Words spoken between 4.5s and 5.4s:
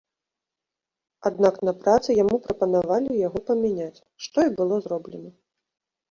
было зроблена.